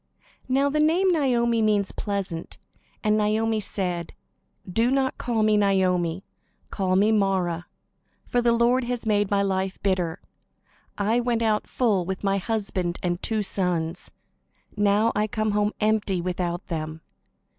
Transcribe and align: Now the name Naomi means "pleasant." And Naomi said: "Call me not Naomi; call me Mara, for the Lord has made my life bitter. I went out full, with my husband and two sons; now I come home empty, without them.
Now 0.49 0.67
the 0.67 0.79
name 0.79 1.11
Naomi 1.11 1.61
means 1.61 1.91
"pleasant." 1.91 2.57
And 3.03 3.15
Naomi 3.19 3.59
said: 3.59 4.13
"Call 5.19 5.43
me 5.43 5.57
not 5.57 5.75
Naomi; 5.75 6.25
call 6.71 6.95
me 6.95 7.11
Mara, 7.11 7.67
for 8.25 8.41
the 8.41 8.51
Lord 8.51 8.85
has 8.85 9.05
made 9.05 9.29
my 9.29 9.43
life 9.43 9.77
bitter. 9.83 10.19
I 10.97 11.19
went 11.19 11.43
out 11.43 11.67
full, 11.67 12.03
with 12.03 12.23
my 12.23 12.39
husband 12.39 12.97
and 13.03 13.21
two 13.21 13.43
sons; 13.43 14.09
now 14.75 15.11
I 15.15 15.27
come 15.27 15.51
home 15.51 15.71
empty, 15.79 16.19
without 16.19 16.65
them. 16.65 17.01